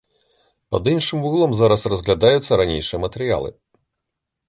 [0.75, 3.49] Пад іншым вуглом зараз разглядаюцца ранейшыя матэрыялы.